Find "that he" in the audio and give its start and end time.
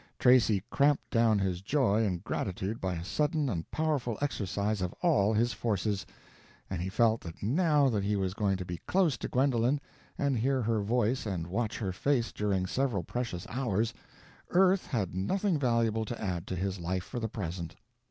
7.87-8.15